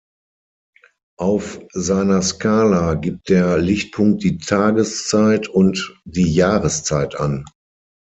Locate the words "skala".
2.23-2.95